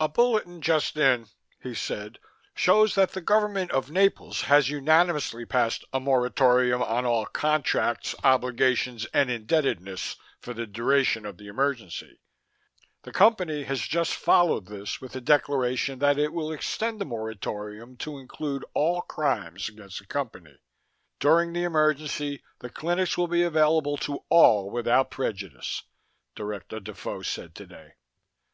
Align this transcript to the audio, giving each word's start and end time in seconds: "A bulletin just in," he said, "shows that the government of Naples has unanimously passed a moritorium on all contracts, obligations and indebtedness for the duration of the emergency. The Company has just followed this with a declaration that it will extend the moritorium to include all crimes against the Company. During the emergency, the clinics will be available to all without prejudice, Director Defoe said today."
"A 0.00 0.08
bulletin 0.08 0.62
just 0.62 0.96
in," 0.96 1.26
he 1.62 1.74
said, 1.74 2.18
"shows 2.54 2.94
that 2.94 3.10
the 3.12 3.20
government 3.20 3.70
of 3.70 3.90
Naples 3.90 4.40
has 4.44 4.70
unanimously 4.70 5.44
passed 5.44 5.84
a 5.92 6.00
moritorium 6.00 6.80
on 6.82 7.04
all 7.04 7.26
contracts, 7.26 8.14
obligations 8.24 9.04
and 9.12 9.30
indebtedness 9.30 10.16
for 10.40 10.54
the 10.54 10.66
duration 10.66 11.26
of 11.26 11.36
the 11.36 11.48
emergency. 11.48 12.18
The 13.02 13.12
Company 13.12 13.64
has 13.64 13.82
just 13.82 14.14
followed 14.14 14.68
this 14.68 15.02
with 15.02 15.14
a 15.14 15.20
declaration 15.20 15.98
that 15.98 16.18
it 16.18 16.32
will 16.32 16.50
extend 16.50 16.98
the 16.98 17.04
moritorium 17.04 17.98
to 17.98 18.18
include 18.18 18.64
all 18.72 19.02
crimes 19.02 19.68
against 19.68 19.98
the 19.98 20.06
Company. 20.06 20.56
During 21.20 21.52
the 21.52 21.64
emergency, 21.64 22.42
the 22.60 22.70
clinics 22.70 23.18
will 23.18 23.28
be 23.28 23.42
available 23.42 23.98
to 23.98 24.24
all 24.30 24.70
without 24.70 25.10
prejudice, 25.10 25.82
Director 26.34 26.80
Defoe 26.80 27.20
said 27.20 27.54
today." 27.54 27.92